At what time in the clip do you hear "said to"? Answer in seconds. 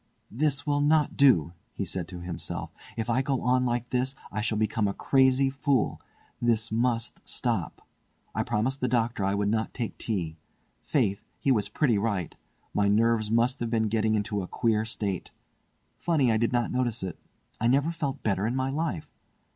1.85-2.21